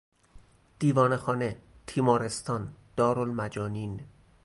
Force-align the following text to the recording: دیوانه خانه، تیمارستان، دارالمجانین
دیوانه 0.79 1.17
خانه، 1.17 1.57
تیمارستان، 1.87 2.75
دارالمجانین 2.95 3.99